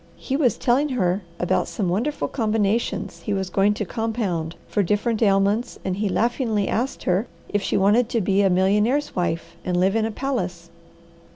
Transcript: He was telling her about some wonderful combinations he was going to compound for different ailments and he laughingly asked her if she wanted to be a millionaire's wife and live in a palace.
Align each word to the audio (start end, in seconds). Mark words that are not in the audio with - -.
He 0.17 0.35
was 0.35 0.57
telling 0.57 0.89
her 0.89 1.21
about 1.39 1.67
some 1.67 1.87
wonderful 1.87 2.27
combinations 2.27 3.19
he 3.21 3.35
was 3.35 3.51
going 3.51 3.75
to 3.75 3.85
compound 3.85 4.55
for 4.67 4.81
different 4.81 5.21
ailments 5.21 5.77
and 5.85 5.97
he 5.97 6.09
laughingly 6.09 6.67
asked 6.67 7.03
her 7.03 7.27
if 7.49 7.61
she 7.61 7.77
wanted 7.77 8.09
to 8.09 8.19
be 8.19 8.41
a 8.41 8.49
millionaire's 8.49 9.15
wife 9.15 9.55
and 9.63 9.79
live 9.79 9.95
in 9.95 10.05
a 10.05 10.09
palace. 10.11 10.71